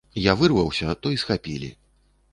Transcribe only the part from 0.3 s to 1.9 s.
вырываўся, то і схапілі.